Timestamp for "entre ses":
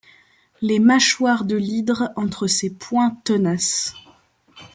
2.15-2.71